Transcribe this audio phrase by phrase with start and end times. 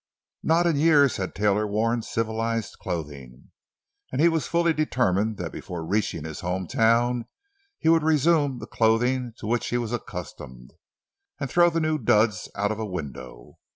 [0.41, 3.51] Not in years had Taylor worn civilized clothing,
[4.11, 7.25] and he was fully determined that before reaching his home town
[7.77, 12.71] he would resume the clothing to which he was accustomed—and throw the new duds out
[12.71, 13.59] of a window.